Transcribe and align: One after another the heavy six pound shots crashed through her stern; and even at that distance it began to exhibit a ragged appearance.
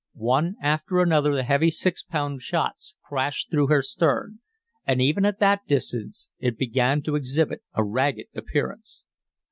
One 0.15 0.55
after 0.63 0.99
another 0.99 1.35
the 1.35 1.43
heavy 1.43 1.69
six 1.69 2.01
pound 2.01 2.41
shots 2.41 2.95
crashed 3.03 3.51
through 3.51 3.67
her 3.67 3.83
stern; 3.83 4.39
and 4.83 4.99
even 4.99 5.25
at 5.25 5.37
that 5.37 5.67
distance 5.67 6.27
it 6.39 6.57
began 6.57 7.03
to 7.03 7.13
exhibit 7.15 7.61
a 7.75 7.83
ragged 7.83 8.25
appearance. 8.33 9.03